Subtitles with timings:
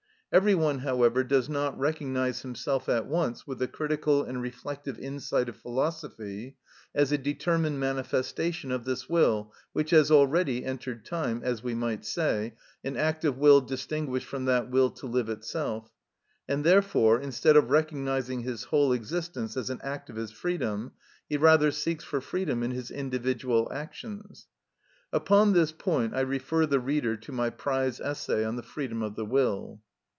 [0.33, 5.49] Every one, however, does not recognise himself at once with the critical and reflective insight
[5.49, 6.55] of philosophy
[6.95, 12.05] as a determined manifestation of this will which has already entered time, as we might
[12.05, 15.91] say, an act of will distinguished from that will to live itself;
[16.47, 20.93] and, therefore, instead of recognising his whole existence as an act of his freedom,
[21.27, 24.47] he rather seeks for freedom in his individual actions.
[25.11, 29.17] Upon this point I refer the reader to my prize essay on the freedom of
[29.17, 29.81] the will.